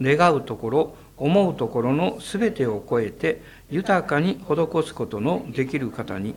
[0.00, 6.34] 願うところ思うところの全てを超えて豊かに施すことのできる方に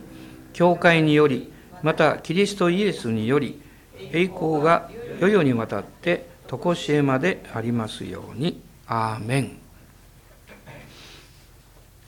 [0.52, 3.60] 教会によりまたキリストイエスにより
[4.12, 4.90] 栄光が
[5.20, 8.60] 世々にわたって常しえまでありますように。
[8.86, 9.58] アーメン。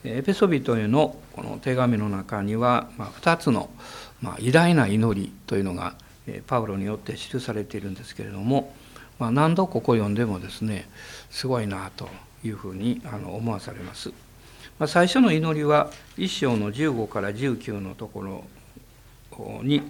[0.03, 3.69] エペソビトへのこの手紙の中には、ま、2つの、
[4.21, 5.95] ま、偉大な祈りというのが
[6.45, 8.73] パウロによって記されているんですけれども、
[9.19, 10.87] まあ、何度ここ読んでもですね
[11.29, 12.07] すごいなと
[12.43, 14.09] いうふうにあの思わされます。
[14.79, 19.81] まあ、最初の祈りは一章の15から19のところに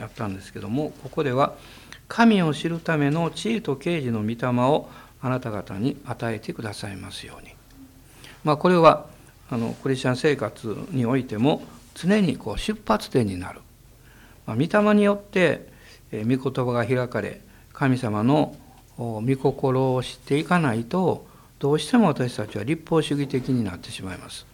[0.00, 1.54] あったんですけどもここでは
[2.06, 4.88] 「神を知るための知恵と啓示の御霊を
[5.20, 7.50] あなた方に与えてくださいますように」
[8.44, 9.06] まあ、これは
[9.50, 11.62] あのクリスチャン生活においても
[11.94, 13.60] 常にこう出発点になる、
[14.46, 15.68] まあ、御霊によって
[16.12, 17.40] 御言葉が開かれ
[17.80, 18.54] 神様の
[18.98, 21.26] 御心を知っていかないと
[21.58, 24.44] どうしても私たちは立法主義的になってしまいます。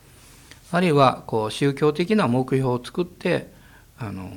[0.70, 3.52] あるいはこう宗教的な目標を作って
[3.98, 4.30] あの、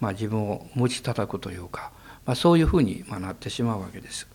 [0.00, 1.92] まあ、自分を持ち叩くというか、
[2.24, 4.26] まあ、そういうふうになってしまうわけです。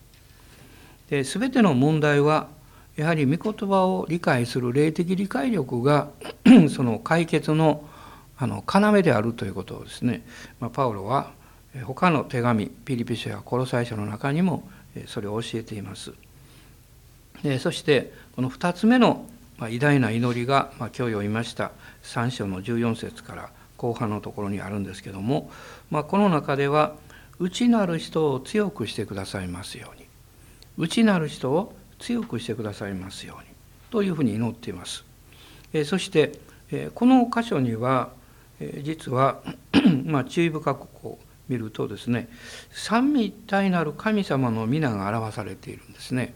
[1.10, 2.46] で全ての問題は
[2.94, 6.10] やはり御言葉を理解する霊的理解力が
[6.70, 7.84] その解決の
[8.38, 10.24] あの要であるということをですね、
[10.60, 11.32] まあ、パウロは
[11.84, 14.68] 他の手紙ピリピ書やコロサイ書の中にも
[15.06, 16.12] それを教えています。
[17.60, 19.26] そしてこの2つ目の
[19.60, 25.50] 偉大な祈りが、まあ、今日読みました3章の14節から後半のところにあるんですけども、
[25.90, 26.94] ま、この中では
[27.38, 30.06] 内なる人を強くしてくださいますように
[30.78, 33.48] 内なる人を強くしてくださいますように
[33.90, 35.04] というふうに祈っています。
[35.84, 36.38] そして
[36.94, 38.10] この箇所には
[38.82, 39.42] 実は
[40.04, 42.28] まあ注意深くこう見るとですね
[42.70, 46.34] 三位一体なる神様の皆が表されているんですね。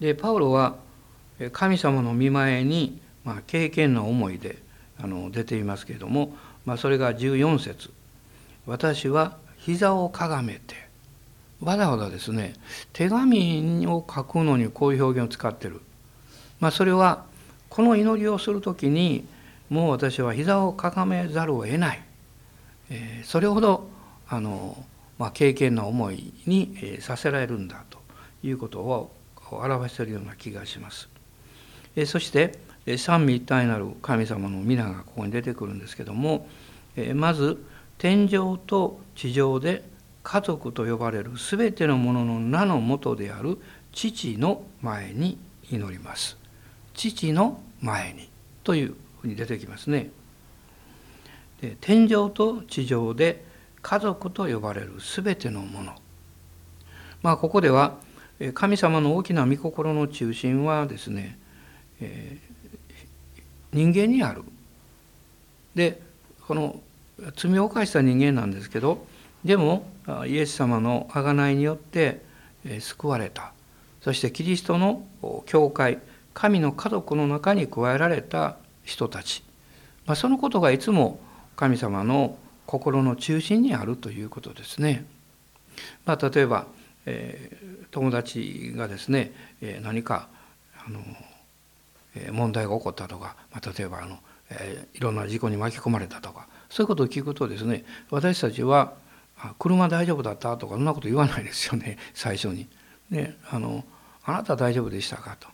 [0.00, 0.76] でパウロは
[1.52, 4.58] 神様の見前に、まあ、経験な思いで
[4.98, 7.90] あの出ていますけれども、まあ、それが14節。
[8.66, 10.74] 私は膝をかがめて
[11.60, 12.54] わざわざですね
[12.92, 15.80] 手紙を書くのにこういう表現を使ってる、
[16.60, 17.24] まあ、それは
[17.68, 19.26] この祈りをする時に
[19.70, 22.03] もう私は膝をかがめざるを得ない、
[22.90, 23.88] え、それほど
[24.28, 24.84] あの、
[25.18, 27.98] まあ、経験な思いに、え、させられるんだと
[28.42, 29.12] いうことを
[29.50, 31.08] 表しているような気がします。
[31.96, 32.58] え、そして
[32.98, 36.48] 三位一体なる神様の皆がここに出てくるんですけども、
[36.96, 37.64] え、まず
[37.98, 39.82] 天上と地上で
[40.22, 43.58] 家族と呼ばれる全てのものの名のもとである
[43.92, 45.38] 父の前に
[45.70, 46.36] 祈ります。
[46.94, 48.28] 父の前に
[48.62, 50.10] というふうに出てきますね。
[51.60, 53.44] で天上と地上で
[53.82, 55.94] 家族と呼ばれる全てのもの。
[57.22, 57.96] まあここでは
[58.54, 61.38] 神様の大きな御心の中心はですね、
[62.00, 64.42] えー、人間にある。
[65.74, 66.00] で
[66.46, 66.80] この
[67.36, 69.06] 罪を犯した人間なんですけど
[69.44, 69.86] でも
[70.26, 72.22] イエス様の贖いによって
[72.80, 73.52] 救われた
[74.00, 75.04] そしてキリストの
[75.46, 75.98] 教会
[76.32, 79.44] 神の家族の中に加えられた人たち、
[80.06, 81.20] まあ、そのことがいつも
[81.56, 85.04] 神様の心の中心にあるということですね。
[86.04, 86.66] まあ、例えば、
[87.06, 90.28] えー、友達がですね、えー、何か
[90.86, 91.00] あの、
[92.16, 94.18] えー、問題が起こったとか、まあ、例えばあの、
[94.50, 98.92] えいろんな事故に巻き込まれたとかそういうことを聞くとですね私たちは
[99.58, 102.68] 車大丈夫だったとかそんなこと言わないですよね最初に。
[103.10, 103.84] であの
[104.24, 105.48] あなた大丈夫でしたかと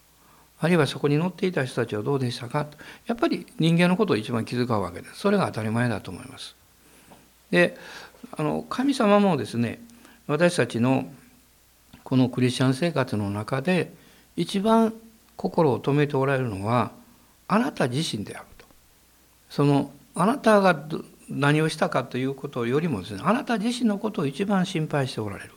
[0.60, 2.66] あるいはそこに乗っていた人たちはどうでしたか？
[2.66, 2.76] と
[3.06, 6.54] やっぱり人間のことを一番気遣うわけですそれが当たり前だと思います。
[7.50, 7.76] で
[8.32, 9.81] あの神様もですね
[10.26, 11.10] 私たちの
[12.04, 13.93] このクリスチャン生活の中で
[14.37, 14.93] 一番
[15.37, 16.93] 心を止めておられるのは
[17.49, 18.66] あなた自身であると。
[19.49, 20.87] そのあなたが
[21.28, 25.53] 何をしたかということよりもですねあなた自身のことを一番心配しておられる、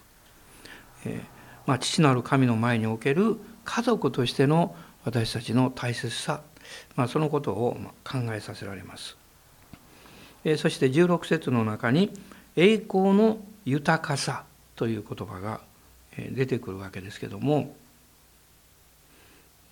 [1.06, 1.22] えー、
[1.68, 4.75] まあ、父なる神の前における家族としての
[5.06, 6.42] 私たちの大切さ、
[6.96, 9.18] まあ、そのことを考えさせられます、
[10.44, 12.12] え、そして16節の中に
[12.56, 14.46] 「栄光の豊かさ」
[14.76, 15.62] という言葉が
[16.18, 17.76] 出てくるわけですけども、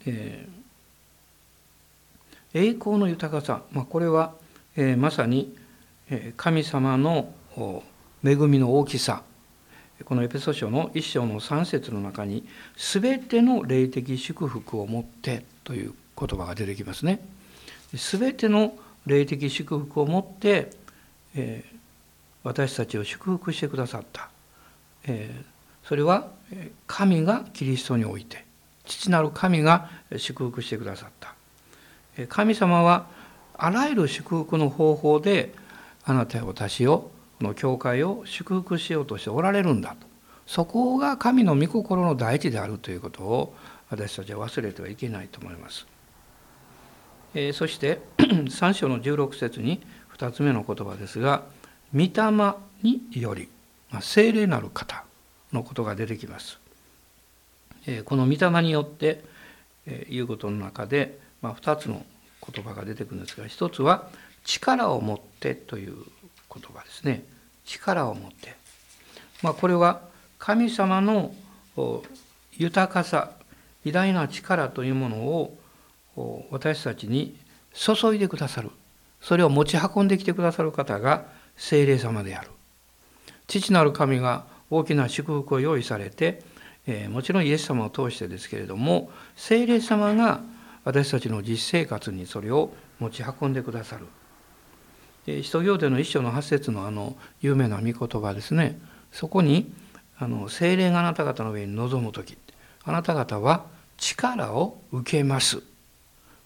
[0.06, 4.34] えー、栄光の豊かさ、まあ、これは、
[4.76, 5.56] えー、まさに
[6.36, 7.34] 神様の
[8.24, 9.24] 恵みの大きさ
[10.06, 12.46] このエペソ書の一章の3節の中に
[12.76, 17.20] 「すべての霊的祝福をもって」という言葉が出てきますね。
[17.96, 20.72] すべての霊的祝福をもって、
[21.36, 21.76] えー、
[22.44, 24.30] 私たちを祝福してくださった、
[25.06, 26.30] えー、それは
[26.88, 28.46] 神がキリストにおいて
[28.86, 31.36] 父なる神が祝福してくださった
[32.28, 33.08] 神様は
[33.56, 35.54] あらゆる祝福の方法で
[36.04, 37.12] あなたや私を
[37.44, 40.12] の教会を祝福しようとしておられるんだと
[40.48, 43.56] そこが神の御心の第一であるということを
[43.90, 45.86] 私たちは忘れてはいけないと思います。
[47.34, 49.82] えー、そして 3章の16節に
[50.18, 51.44] 2つ目の言葉ですが
[51.96, 52.10] 「御霊
[52.84, 53.48] により」
[53.92, 55.04] まあ、聖霊なる方
[55.54, 56.60] のことが出てきます。
[57.86, 59.24] えー、この御霊によって、
[59.86, 62.06] えー、いうことの中で、まあ、2つの
[62.46, 64.10] 言葉が出てくるんですが一つは
[64.44, 66.06] 「力を持って」という
[66.54, 67.24] 言葉ですね。
[67.66, 68.56] 力を持って。
[69.42, 70.02] まあ、これは
[70.40, 71.34] 神様の
[72.58, 73.32] 豊かさ
[73.86, 75.58] 偉大な力というものを
[76.52, 77.36] 私たちに
[77.74, 78.70] 注いでくださる
[79.22, 81.26] それを持ち運んできてくださる方が
[81.56, 82.50] 聖霊様である
[83.48, 86.44] 父なる神が大きな祝福を用意されて、
[86.88, 90.42] えー、もちろんイエス様を通してですけれども聖霊様が
[90.84, 94.08] 私たちの実生活にそれを持ち運んでくださる
[95.26, 98.80] 使徒行伝の一章の八節のあの有名な御言葉ですね。
[99.12, 99.72] そこに
[100.18, 102.38] あの精霊があなた方の上に臨む時
[102.84, 103.66] あなた方は
[103.98, 105.62] 力を受けます。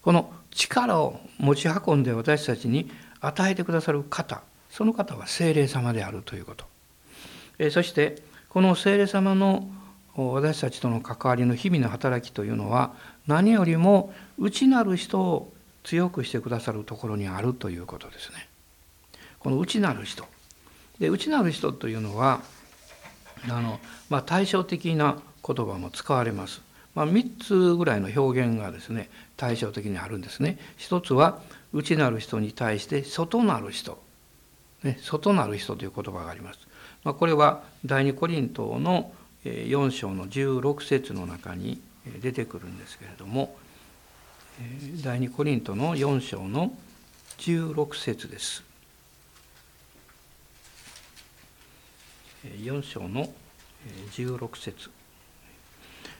[0.02, 2.92] この力を持ち運んで私たちに
[3.22, 6.66] 与えてくださる方その方は精霊様であるということ。
[7.58, 9.70] えそしてこの精霊様の
[10.16, 12.94] 私たちとの関わりの日々の働きというのは
[13.28, 18.45] 何よりも内なる人を強くしてくださるところにあるということですね。
[19.46, 20.26] この内なる人
[20.98, 22.42] で内なる人というのは
[23.48, 26.64] あの、まあ、対照的な言葉も使われます。
[26.96, 29.08] まあ、3つぐらいの表現がですね
[29.38, 30.58] 対照的にあるんですね。
[30.78, 31.44] 一つは
[31.74, 34.02] 内なる人に対して外なる人、
[34.82, 36.60] ね、外なる人という言葉があります。
[37.04, 39.14] まあ、これは第二コリントの
[39.44, 41.80] 4章の16節の中に
[42.20, 43.56] 出てくるんですけれども
[45.04, 46.74] 第二コリントの4章の
[47.38, 48.65] 16節です。
[52.62, 53.30] 4章の
[54.12, 54.90] 16節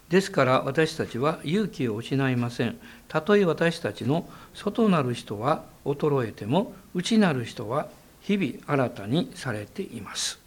[0.10, 2.78] ですから私たちは勇気を失いません。
[3.08, 7.90] たとえ私たちの外なる人は衰えても内なる人は
[8.22, 10.40] 日々新たにされています。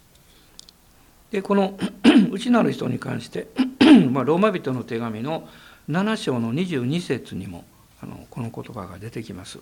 [1.31, 1.77] でこの
[2.31, 3.47] 内なる人に関して
[4.11, 5.49] まあ、ローマ人の手紙の
[5.89, 7.65] 7章の22節にも
[8.01, 9.59] あのこの言葉が出てきます。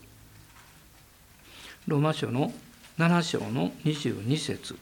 [1.88, 2.54] ローマ書の
[3.00, 4.78] 7章の22節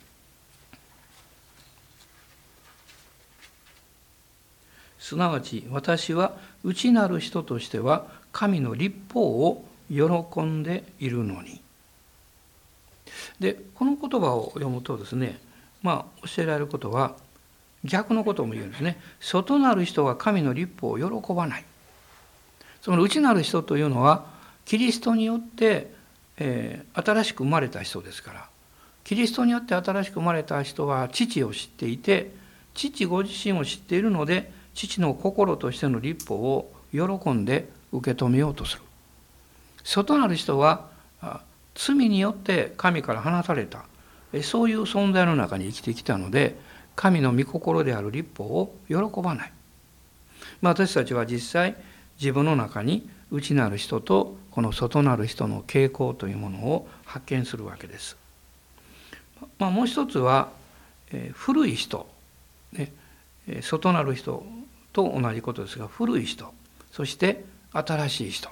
[5.05, 11.61] すなわち私は内なる人としては神の立法を喜んでいるのに。
[13.39, 15.39] でこの言葉を読むとですね
[15.83, 17.15] まあ教えられることは
[17.83, 18.99] 逆のことも言うんですね。
[19.19, 21.65] 外なる人は神の立法を喜ばない。
[22.81, 24.25] その内なる人というのは
[24.65, 25.93] キリストによって、
[26.37, 28.49] えー、新しく生まれた人ですから
[29.03, 32.31] キリストによって新しく生まれた人は父を知っていて
[32.73, 38.81] 父ご自身を知っているので父の心としての立法を喜んで受け止めようとする。
[39.83, 40.87] 外なる人は
[41.73, 43.85] 罪によって神から放たれた。
[44.43, 46.55] そういう存在の中に生きてきたので
[46.95, 49.51] 神の御心である立法を喜ばない、
[50.61, 51.75] まあ、私たちは実際
[52.19, 58.17] 自分の中に内なる人とこの外なる人の傾向というものを発見するわけです。
[59.59, 60.49] まあ、もう一つは、
[61.11, 62.07] えー、古い人、
[62.71, 62.91] ね、
[63.61, 64.45] 外なる人
[64.95, 66.53] と同じことですが古い人
[66.93, 68.47] そして新しい人、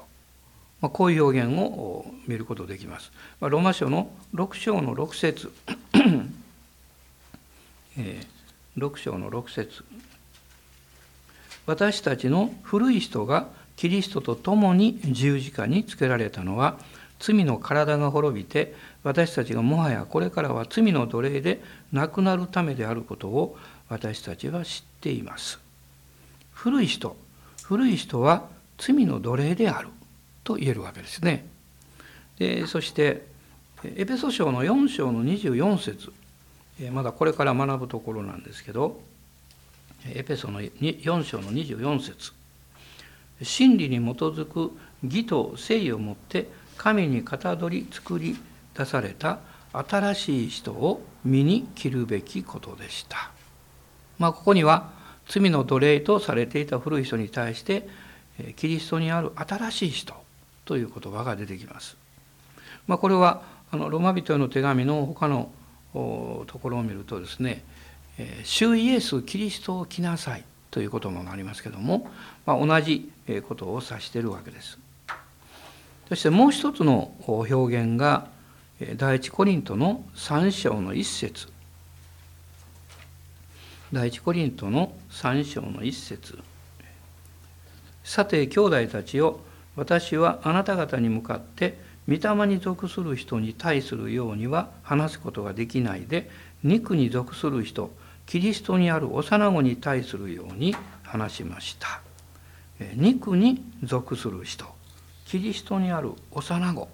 [0.81, 3.13] まあ、こういう表現を見ることできます。
[3.39, 5.53] まあ、ローマ書の6章の6節
[7.97, 9.85] えー、6章の6節
[11.65, 13.47] 私たちの古い人が
[13.77, 16.77] キリストと共に十字架につけられたのは
[17.19, 23.57] 罪の体が滅びて私たちがもはやこれからは罪の奴隷でなくなるためであることを
[23.87, 25.62] 私たちは知っています。
[26.53, 27.15] 古い人
[27.63, 29.89] 古い人は罪の奴隷である
[30.43, 31.45] と言えるわけですね。
[32.37, 33.25] でそして
[33.83, 36.11] エペソ書の4章の24節
[36.91, 39.01] まだこれから学ぶところなんですけど
[40.05, 42.31] エペソの4章の24節
[43.41, 44.71] 真理に基づく
[45.03, 48.37] 義と誠意をもって神にかたどり作り
[48.73, 49.39] 出された
[49.73, 53.31] 新しい人を身に着るべきことでした。
[54.19, 54.91] まあ、ここには
[55.27, 57.87] 罪の奴隷とされていた古い人に対して
[58.55, 60.13] キリストにある新しい人
[60.65, 61.97] という言葉が出てきます。
[62.87, 65.51] まあ、これはあのロマ人への手紙の他の
[65.93, 67.63] ところを見るとですね
[68.43, 72.09] 「主イエス・キリストを来なさい」ということもありますけども、
[72.45, 73.11] まあ、同じ
[73.47, 74.79] ことを指しているわけです。
[76.09, 78.27] そしてもう一つの表現が
[78.97, 81.47] 第一コリントの3章の一節
[83.93, 86.39] 第一コリントの3章の一節。
[88.03, 89.39] さて兄弟たちよ
[89.75, 96.27] 私はあなた方に向かって御霊に属する人に対するようには話すことができないで
[96.63, 97.91] 肉に属する人
[98.25, 102.01] キリストにある幼子に対するように話しました。
[102.95, 104.65] 肉に属する人
[105.27, 106.89] キリストにある幼子。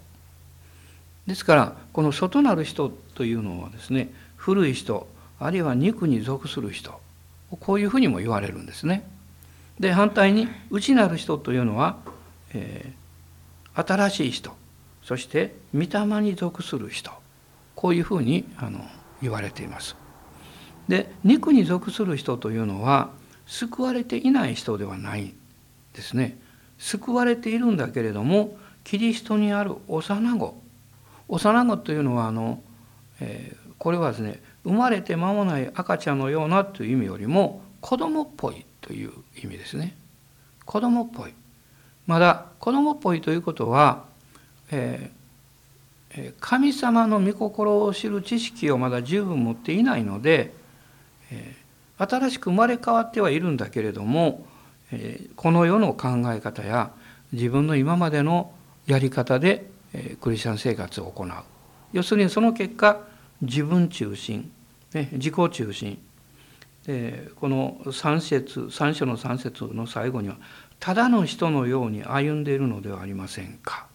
[1.28, 5.08] ですからこの外なる人というのはですね古い人
[5.40, 7.00] あるいは肉に属する人
[7.60, 9.04] こういうふうにも言われるんですね。
[9.80, 11.98] で反対に内なる人というのは、
[12.54, 14.52] えー、新しい人
[15.04, 17.12] そして御霊に属する人
[17.76, 18.86] こういうふうにあの
[19.22, 19.96] 言われています。
[20.90, 23.12] で肉に属する人というのは
[23.46, 25.34] 救われていない人ではない
[25.94, 26.38] ですね。
[26.78, 30.62] 救われているんだけれどもキリストにある幼子
[31.28, 32.62] 幼子というのはあの、
[33.20, 39.12] えー、これはですね生まれて間もない赤ちゃんのようなという意味よりも子供っぽいという
[39.42, 39.96] 意味ですね。
[40.66, 41.34] 子供っぽい。
[42.08, 44.06] まだ子供っぽいということは、
[44.72, 50.54] えー、神様の御心を知る知識をまだ十分持っていないので、
[51.32, 54.46] えー、新しく生まれ変わってはいるんだけれども、
[54.92, 56.92] えー、この世の考え方や
[57.32, 58.52] 自分の今までの
[58.88, 61.32] やり方で、えクリスチャン生活を行う。
[61.94, 63.02] 要するにその結果
[63.42, 64.52] 自分中心、
[64.94, 66.00] ね、自己中心。
[66.86, 70.38] でこの3節3章の3節の最後には
[70.80, 73.88] 「ただの人のように歩んでいるのではありませんか」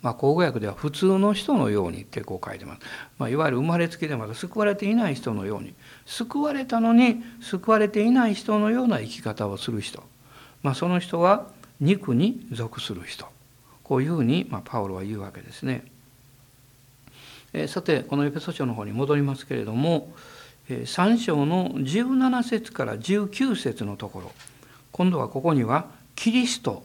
[0.00, 2.80] まあ、口語訳では「普通の人のように」ってこう書いてます、
[3.18, 5.74] まあ、いわゆる生まれつきでまだ救われていない人のように
[6.06, 10.02] 救われたのに救われていない人のような生き方をする人、
[10.62, 11.48] まあ、その人は
[11.80, 13.26] 肉に属する人。
[13.84, 15.84] こういうふうに、ま、パウロは言うわけですね。
[17.54, 20.12] えさてこのエペソ書の方に戻りますけれども
[20.68, 24.32] 3章の17節から19節のところ
[24.92, 26.84] 今度はここには「キリスト」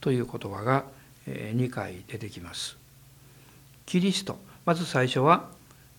[0.00, 0.84] という言葉が
[1.26, 2.76] 2回出てきます。
[3.86, 5.48] キリストまず最初は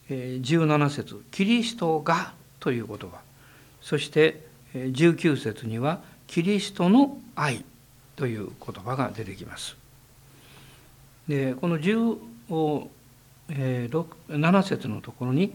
[0.10, 3.22] 17節キリストが」という言葉
[3.82, 7.64] そして19節には「キリストの愛」
[8.18, 9.78] という言葉が出てきます。
[11.30, 11.80] でこの
[13.52, 15.54] えー、7節のところに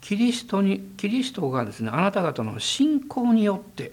[0.00, 3.92] キリストにキリストがですねあなた方の信仰によって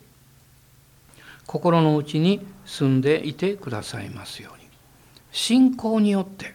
[1.46, 4.68] 心の内に住んでいてくださいますように
[5.32, 6.54] 信仰によって、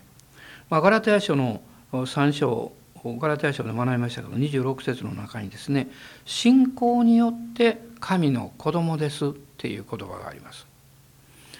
[0.68, 2.72] まあ、ガラテヤ書の3章
[3.04, 5.88] ガラテヤ書で学びましたけど26節の中にですね
[6.24, 10.66] 「信仰によって神の子供です」っていう言葉があります。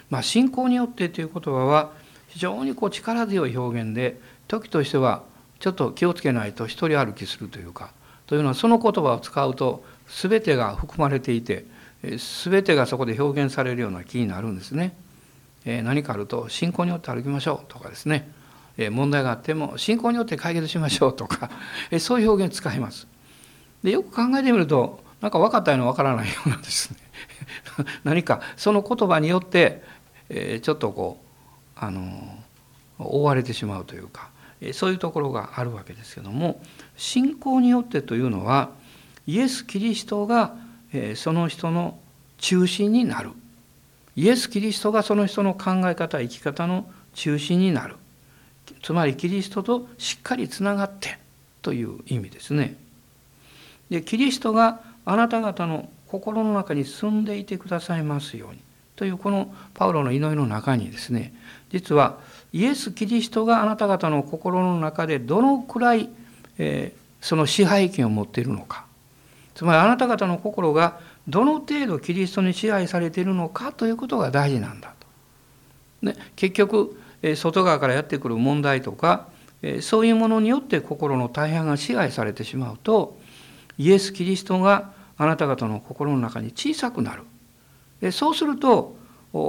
[0.09, 1.93] まあ、信仰によってという言葉は
[2.29, 5.23] 非常にこう力強い表現で時としては
[5.61, 7.93] ちょっと気をつけないと一人歩きするというか
[8.27, 11.65] というのはその言葉を使うと全てが含まれていて
[12.03, 14.97] 全てがそこで表現されるような気になるんですね。
[15.65, 18.29] え何かあると信仰によって歩きましょうとかですね
[18.77, 21.51] え問題があっても信仰によって解決しましょうとか
[21.93, 23.07] えそういう表現使います。
[23.85, 26.99] でよく考えてみるとなんか分かったような分からないようなんですね
[28.05, 29.83] 何かその言葉によって
[30.29, 31.21] えちょっとこ
[31.77, 32.39] うあの
[33.07, 34.31] 覆われてしまうというか
[34.73, 36.61] そういうところがあるわけですけども
[36.97, 38.71] 信仰によってというのは
[39.27, 40.55] イエス・キリストが
[41.17, 41.99] その人の
[42.39, 43.31] 中心になる
[44.15, 47.97] イエス・キリストがその人の考え方生き方の中心になる
[48.83, 51.19] つまりキリストとしっかりつながって
[51.63, 52.77] という意味ですね。
[53.91, 58.61] でキリストがあなた方の心の中に住んでいてくださいますように
[58.97, 61.35] というこのパウロの祈りの中にですね
[61.71, 62.19] 実は
[62.53, 66.09] イエス・キリストがあなた方の心の中でどのくらい、
[66.59, 68.85] えー、その支配権を持っているのか
[69.55, 76.07] つまりあなた方の心がどの程度キリストに支配されているのかということが大事なんだと。
[76.07, 79.29] ね、結局、えー、外側からやってくる問題とか、
[79.63, 83.17] えー、そういうものによって心の大半が支配されてしまうと
[83.79, 87.23] イエス・キリストがあなた方の心の中に小さくなる。
[88.11, 88.97] そうすると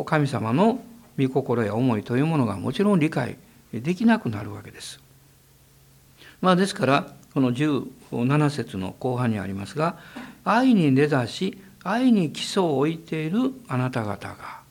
[0.06, 0.80] 神様の
[1.18, 3.38] 御心や思いというものがもちろん理解
[3.74, 5.00] できなくなるわけです。
[6.42, 9.98] まあ、ですからこの17節の後半にありますが
[10.44, 14.62] 「愛に根ざし愛に基礎を置いているあなた方が」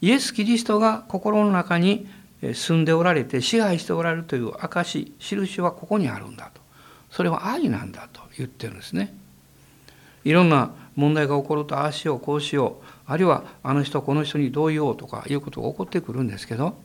[0.00, 2.06] イエス・キリストが心の中に
[2.40, 6.60] 住んでおられて支配しておられるという証し印はここにあるんだと
[7.10, 9.16] それは愛なんだと言ってるんですね。
[10.28, 16.76] いろんな問題が起こるとああしようこうしようあるいはあの人この人にどう言おうとかいうことが起こってくるんですけど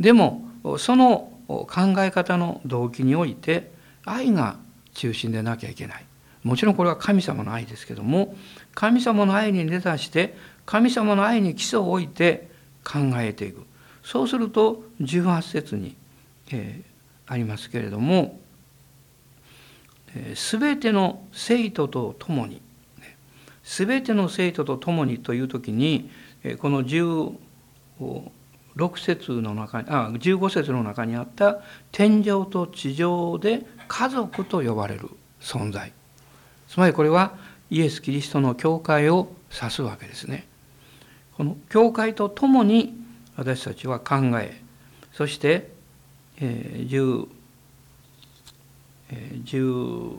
[0.00, 0.42] でも
[0.78, 1.66] その考
[1.98, 3.70] え方の動機において
[4.04, 4.56] 愛が
[4.94, 6.04] 中心でなきゃいけない。
[6.42, 8.34] もちろんこれは神様の愛ですけども
[8.74, 10.36] 神様の愛に根ざして
[10.66, 12.48] 神様の愛に基礎を置いて
[12.82, 13.64] 考えていく。
[14.02, 15.94] そうすると18節に、
[16.50, 18.40] えー、ありますけれども
[20.34, 22.60] 「す、べ、ての生徒と共に」
[23.62, 26.10] すべての生徒と共にという時に
[26.58, 27.38] この16
[28.98, 31.60] 節の中にあ15節の中にあった
[31.92, 35.08] 天上と地上で家族と呼ばれる
[35.40, 35.92] 存在
[36.68, 37.36] つまりこれは
[37.70, 40.46] イエス・キリストの教会を指すわけですね。
[41.36, 42.94] この教会とともに
[43.36, 44.60] 私たちは考え
[45.12, 45.70] そして、
[46.38, 47.28] えー、
[49.10, 50.18] 18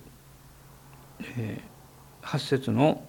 [2.40, 3.04] 節の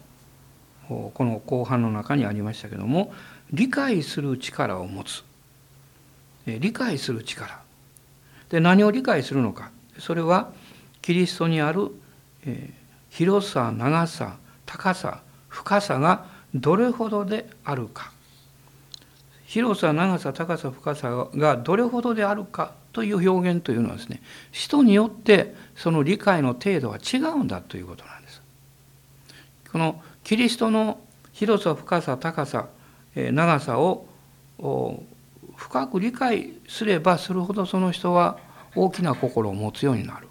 [0.89, 3.13] この後半の中にありましたけども
[3.53, 5.25] 理解する力を持つ。
[6.47, 7.63] 理解する力。
[8.51, 9.71] で何を理解するのか。
[9.99, 10.53] それは
[11.01, 11.91] キリストにある、
[12.45, 12.71] え
[13.11, 14.37] 広さ長さ
[14.67, 18.13] 高さ深さがどれほどであるか。
[19.47, 28.43] 広さ長さ高さ深さがどれほどであるかという表現というのはですね人によってその理解の程度は違うんだということなんです。
[29.71, 30.99] このキリストの
[31.33, 32.69] 広さ深さ高さ
[33.15, 34.07] 長さを
[35.57, 38.39] 深く理解すればするほどその人は
[38.75, 40.27] 大きな心を持つようになる。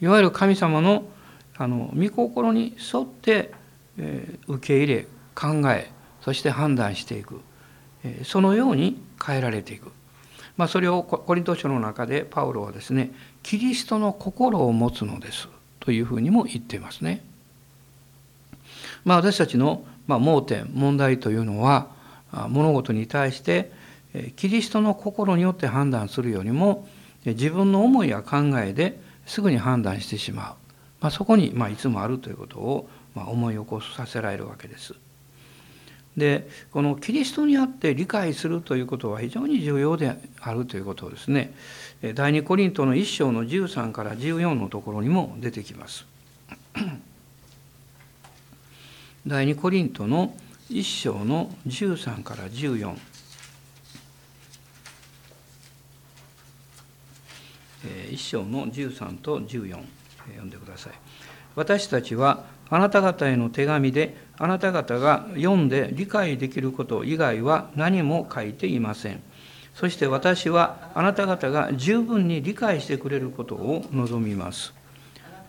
[0.00, 1.04] いわゆる神様の
[1.56, 3.52] あの御心に沿って、
[3.98, 5.90] えー、受け入れ考え
[6.22, 7.40] そして判断していく、
[8.04, 9.92] えー、そのように変えられていく、
[10.56, 13.12] まあ、それをコリント書の中でパウロはですね
[13.42, 15.46] キリストの心を持つのです
[15.78, 17.22] というふうにも言っていますね。
[19.04, 21.86] まあ、私たちの、盲点問題というのは
[22.48, 23.70] 物事に対して
[24.36, 26.88] キリストの心によって判断するよりも
[27.24, 30.62] 自分の思いや考えですぐに判断してしまう
[31.02, 34.94] まあ、そこに、まあ、いつもあるということを、思い起こさせられるわけです。
[36.16, 41.54] でこのキリストにあって理解するということは非常に重要であるということをですね
[42.14, 46.06] 第二コリントの1章の13から14のところにも出てきます。
[49.24, 50.34] 第二コリントの
[50.68, 52.96] 1章の13から14。
[58.10, 59.84] 1章の13と14。
[60.26, 60.92] 読んでください。
[61.54, 69.22] 私たちはあなた方への手紙であなた方が読んで理解できること以外は何も書いていません。
[69.74, 74.74] そして私はあなた方が十分に理解してくれることを望みます。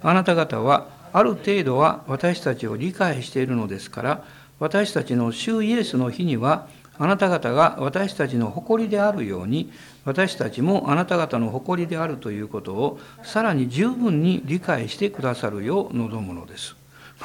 [0.03, 4.23] あなた方はある程度は私たちを理解しているのですから
[4.59, 9.71] 私たちの主イエスの日にはあなた方が私たちの誇りであるように
[10.05, 16.75] 私たちもあなた方の誇りであるということをさらに十分に理解してくださるよう望むのです。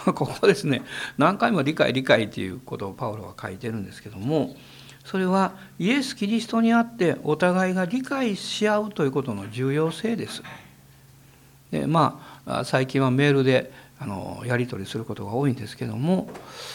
[0.05, 0.83] ここですね
[1.17, 4.55] 何回も理解理解ということをパウロは書いてるんですけども
[5.05, 10.43] それはイエス・キリストにあってお互いが理解し合うということの重要性です。
[11.71, 16.29] でまあ最近はメールであのやり取りすることが多いんですけども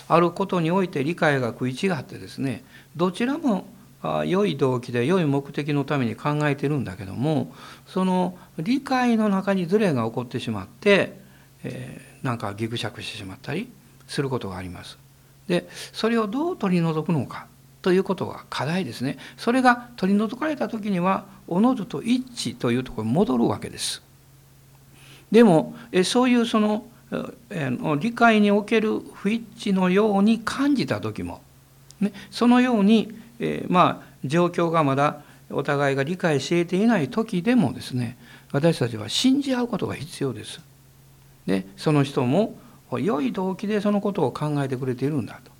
[0.07, 2.63] あることにおいて理解が食い違ってですね
[2.95, 3.65] どちらも
[4.25, 7.53] 良い動機で良い目的のために考えてるんだけども
[7.87, 11.13] その理解の中にズレが起こってしまって、
[11.63, 13.71] えー、なんかギクシャクしてしまったり
[14.07, 14.97] することがあります。
[15.47, 17.47] でそれをどう取り除くのか
[17.81, 19.17] ということが課題ですね。
[19.37, 24.01] それが取り除かれた時にはおのずと一致というところに戻るわけです。
[25.33, 26.85] でもそういうその
[27.99, 31.41] 理解における不一致のように感じた時も
[31.99, 38.17] ね、そのように、え、まあ状況がまだお互いが理解し得ていない時でもですね
[38.51, 40.61] 私たちは信じ合うことが必要です。
[41.47, 42.55] でその人も
[42.91, 45.51] 良い動機でそのことを考えてくれているんだと。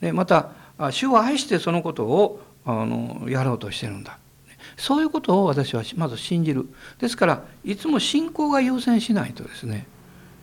[0.00, 0.50] でまた
[0.90, 4.18] 主を愛してそのことをあのやろうとしてるんだ。
[4.76, 6.68] そういうことを私はまず信じる。
[6.98, 9.86] ですからいつも信仰が優先しないとですね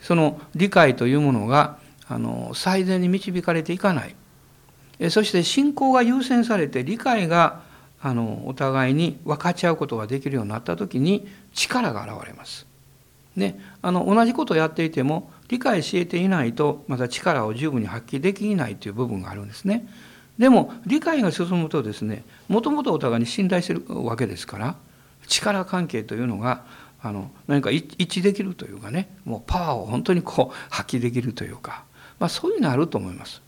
[0.00, 4.14] その理解というものがあの最善に導かれていかない
[5.10, 7.62] そして信仰が優先されて理解が
[8.02, 12.66] あのお互いに分かち合うことができるようになった時に力が現れます。
[13.36, 19.86] ね、あの同じことをやっていても理解し得ていないとまた力を十分に発揮できないという部分があるんですね。
[20.40, 24.74] でも理解が進むとですねもともとお互いに信頼してるわけですから
[25.28, 26.64] 力関係というのが
[27.00, 31.84] あの何か一致できるというかねもうパワーを本当にこう発揮できるというか
[32.20, 33.42] まあ、そういうのあると思います。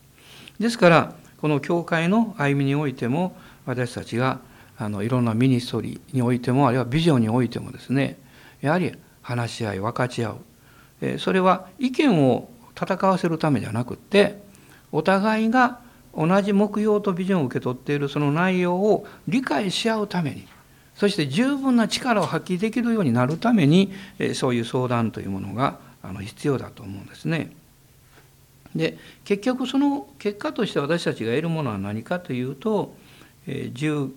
[0.59, 4.39] ですからこの教会の歩みにおいても私たちが
[4.77, 8.17] あのいろんなミニストリーにおいてもあるいはビジョンにおいてもですね
[8.61, 10.37] やはり話し合い分かち合う、
[11.01, 14.41] えそれは意見を戦わせるためじゃなくって
[14.91, 15.79] お互いが
[16.15, 20.47] 同じ目標とビジョンを受け取っているその内容を理解し合うために
[20.95, 23.91] そして十分な力を発揮できるようになるために
[24.35, 25.79] そういう相談というものが
[26.21, 27.51] 必要だと思うんですね。
[28.75, 32.95] で結局その結果として私たちが得るものは何かというと
[33.47, 34.11] 19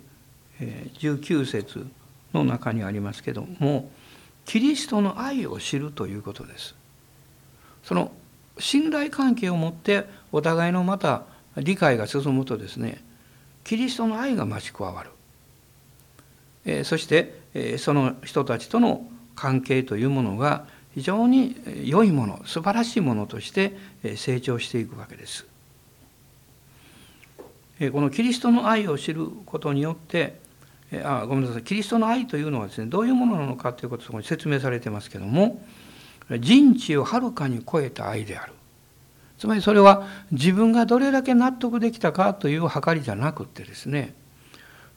[1.44, 1.87] 節
[2.32, 3.90] の中にありますけども
[4.44, 6.74] キリストの愛を知るということです。
[7.82, 8.12] その
[8.59, 11.24] 信頼関係を持ってお互いのまた
[11.57, 13.03] 理解が進むとですね
[13.64, 15.11] キリストの愛が増し加わる、
[16.64, 23.77] えそして、えその人たちとの関係というものが非常に良いもの素晴らしいものとして
[24.16, 25.47] 成長していくわけです。
[27.92, 30.38] このキリストの愛を知ることによって
[31.05, 35.62] あごめんなさいキリストの愛というのはですねどういうものなのかということをそこに説明されてますけども
[36.31, 38.53] 人知をはるかに超えた愛である
[39.38, 44.14] つまりそれは自分がどれだけ納得できたかという計りじゃなくてですね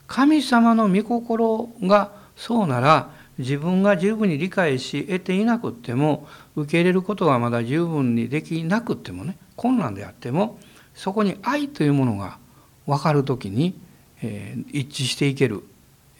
[0.07, 10.59] 神様の御心がそうなら自分が十分に理解し得ていなくっても受け入れることがまだ十分にできなくってもね困難であっても
[10.93, 12.37] そこに愛というものが
[12.85, 13.79] 分かる時に、
[14.21, 15.63] えー、一致していける、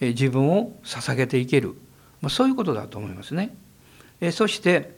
[0.00, 1.74] えー、自分を捧げていける、
[2.22, 3.54] まあ、そういうことだと思いますね。
[4.20, 4.94] えー、そして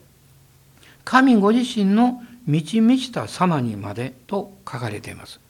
[1.04, 5.40] 神ご自身の満ち満ちた様にまでと書かれています。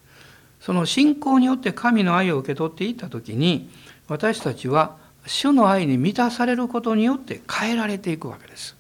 [0.61, 3.69] その信仰によって神の愛を受け取っていった時に
[4.09, 8.77] 私たちは主の愛に満たされることによって変えられていくわけです。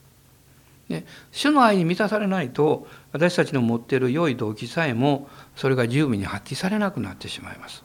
[0.89, 7.83] で主の愛に満たされないと私たちの持っている良い動機さえもそれが十分に発揮されなくなってしまいます。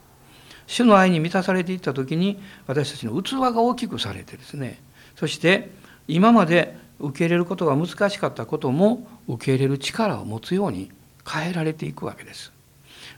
[0.68, 4.80] 主の愛に満たされていった時に私たちの器が大きくされてですね
[5.16, 5.72] そして
[6.08, 10.92] 今まで受け入れることが難しかったことも受け入れる力を持つように
[11.28, 12.52] 変えられていくわけです。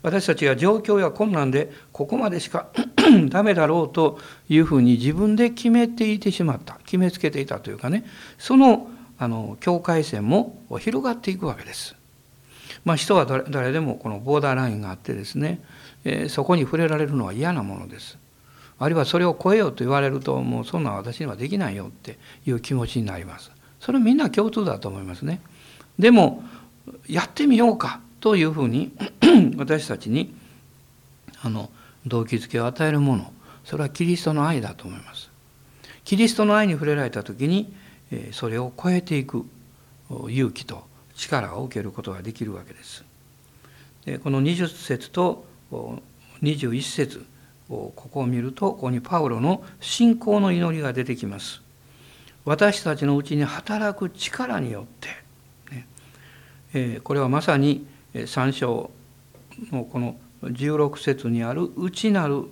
[0.02, 2.70] 私たちが状況や困難でここまでしか
[3.30, 8.06] ダメだろうというふうに自分で決めていてしまった決めつけていたというかね
[8.38, 11.96] そのあの境界線も広がっていくわけです。
[12.86, 15.62] まあ、人は誰でもこのボーダーラインがあってですね、
[16.06, 18.18] えー、そこに触れられるのは嫌なものです。
[18.78, 23.52] あるいはそれを超えようと言われるともうそんな私にはできないよっていう気持ちになります。
[23.82, 25.42] それみんな共通だと思いますね。
[26.00, 26.44] でも
[27.08, 28.92] やってみようかというふうに
[29.58, 30.34] 私たちに
[31.42, 31.70] あの
[32.08, 33.34] 動機づけを与えるもの
[33.66, 35.30] それはキリストの愛だと思います。
[36.04, 37.72] キリストの愛に触れられた時に
[38.32, 39.46] それを超えていく
[40.10, 40.86] 勇気と
[41.16, 43.04] 力を受けることができるわけです。
[44.06, 45.46] でこの20節と
[46.42, 47.26] 21節
[47.70, 51.62] ここを見るとここにパウロの信仰の祈りが出てきます。
[52.46, 55.10] 私たちのうちに働く力によって、
[57.04, 58.92] これはまさに3章
[59.72, 62.46] のこの16節にある内なる、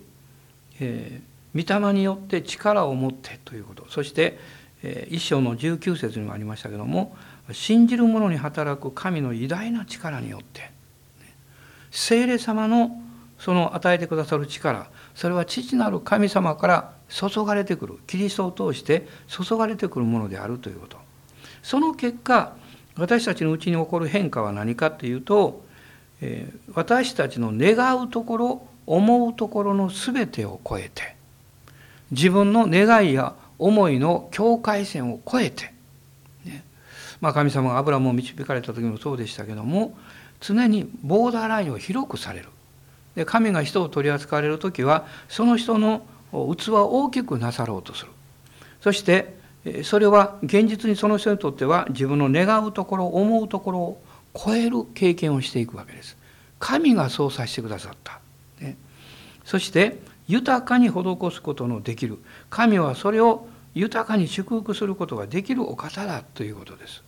[0.80, 3.86] えー、御霊によって力を持ってということ。
[3.90, 4.38] そして、
[4.84, 7.16] えー、1章の19節にもありましたけども
[7.52, 10.72] 信じる者に働く神の偉大な力によって。
[11.90, 13.02] 聖霊様の
[13.40, 18.00] その与えてくださる力それは父なる神様から注がれてくる。
[18.08, 20.98] キリストを通して注がれてくるものであるということ。
[21.64, 22.56] その結果
[22.98, 25.64] 私たちのうちに起こる変化は何かというと、
[26.22, 31.16] えー、私たちの願うところ思うところの全てを超えて
[32.12, 35.74] 自分の願いや思いの境界線を超えて、
[36.46, 36.64] ね。
[37.20, 39.98] まあ、神様がアブラムを導かれた時もそうでしたけども
[40.40, 42.50] 常にボーダーラインを広くされる。
[43.16, 48.12] で神が人を取り扱われる時はその人の器を大きくなさろうとする。
[48.82, 49.37] そして
[49.84, 54.02] それは現実にその人にとっては自分の願うところ思うところを
[54.34, 56.18] 超える経験をしていくわけです。
[56.60, 58.20] 神がそうさせてくださった、
[58.60, 58.78] ね、
[59.44, 62.18] そして豊かに施すことのできる。
[62.50, 67.04] 神はそれを豊かに祝福することができるお方だということです、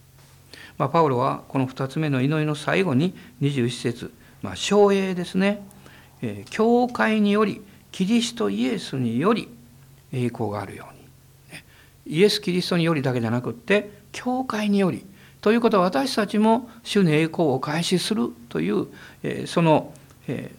[0.78, 4.12] まあ、パウロはこの2つ目の祈りの最後に21節。
[4.42, 5.62] まあ、省営ですね、
[6.22, 9.50] えー、教会によりキリストイエスにより
[10.14, 10.99] 栄光があるように。
[12.10, 15.06] イエス・キリストによりだけじゃなくって教会により
[15.42, 18.88] ということは私たちも主に栄光を開始するという、
[19.24, 19.94] えその、
[20.28, 20.52] え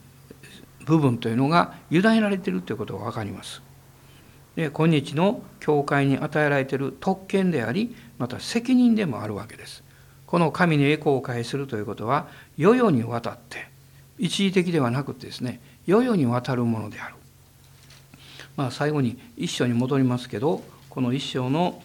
[0.86, 3.62] 部分というのが委ねられているということが分かります。
[4.56, 9.84] で今日の教会に与えられている特権でありまた責任でもあるわけです。
[10.26, 13.68] この神に栄光を返するということは世々にわたって
[14.18, 17.14] 一時的ではなくてですね世々にわたるものである。
[18.56, 21.80] まあ、最後に一章に戻りますけどこの一章の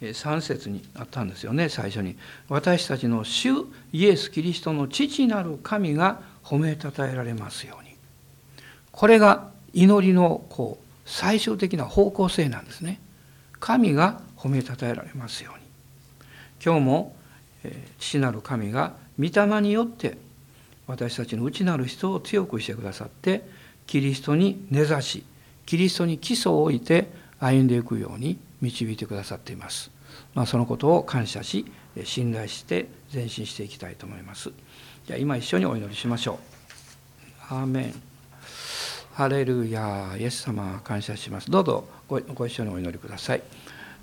[0.00, 2.16] 3節にあったんですよね最初に
[2.48, 3.50] 「私たちの主
[3.92, 7.94] イエス・キリストの父なる神が褒めたたえられますように」
[8.90, 13.00] これが祈りのこう最終的な方向性なんですね。
[13.60, 15.64] 神が褒めたたえられますように。
[16.64, 17.16] 今日も
[17.98, 20.16] 父なる神が御霊によって
[20.86, 23.46] 私たちの内なる人を強くしてくださって
[23.86, 25.24] キリストに根ざし
[25.66, 27.08] キリストに基礎を置いて
[27.44, 29.90] 歩んでいくように導いてくださっています。
[30.34, 31.66] まあ、そのことを感謝し
[32.04, 34.50] 信頼して前進していきたいと思います。
[35.06, 36.38] じゃあ今一緒にお祈りしましょ
[37.50, 37.54] う。
[37.54, 37.94] アーメン。
[39.12, 41.50] ハレルヤイエス様感謝します。
[41.50, 43.42] どうぞご一緒にお祈りください。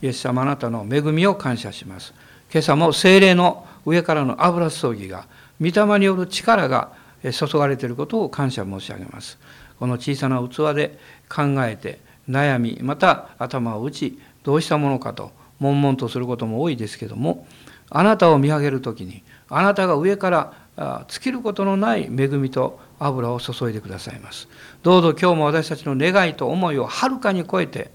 [0.01, 2.13] イエス様あなたの恵みを感謝します。
[2.51, 5.25] 今朝も精霊の上からの油注ぎが
[5.59, 6.91] 御霊による力が
[7.23, 9.39] 注がれていることを感謝申し上げます。
[9.79, 11.99] この小さな器で考えて
[12.31, 17.45] 悩みまた頭を打ちどうしたものかと悶々とすることも多いですけども
[17.89, 24.47] あなたを見上げる時にあなたが上から尽きることのない恵みと油を注いでくださいます
[24.81, 27.91] どうぞ今日も私たちの願いと思いをはるかに超えて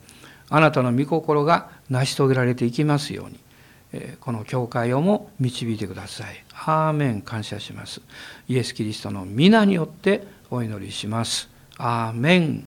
[0.49, 3.41] あなたの御心が成し遂げられていきますように
[4.21, 6.45] この教会をも導いてください。
[6.67, 8.01] アーメン感謝します。
[8.49, 11.49] イエス・キリストの皆によってお祈りします。
[11.79, 12.65] アーメン